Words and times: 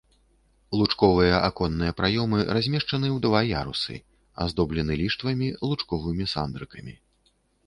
Лучковыя 0.77 1.35
аконныя 1.47 1.91
праёмы 1.99 2.39
размешчаны 2.59 3.07
ў 3.15 3.21
два 3.27 3.41
ярусы, 3.61 3.95
аздоблены 4.47 4.93
ліштвамі, 5.03 5.47
лучковымі 5.69 6.25
сандрыкамі. 6.35 6.93